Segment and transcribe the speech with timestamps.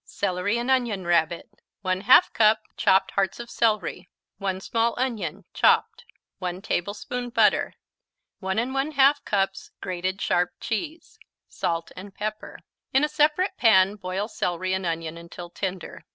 [0.03, 1.47] Celery and Onion Rabbit
[1.85, 6.05] 1/2 cup chopped hearts of celery 1 small onion, chopped
[6.39, 7.75] 1 tablespoon butter
[8.39, 12.57] 1 1/2 cups grated sharp cheese Salt and pepper
[12.91, 16.03] In a separate pan boil celery and onion until tender.